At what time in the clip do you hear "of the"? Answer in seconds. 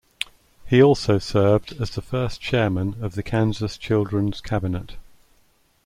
3.03-3.21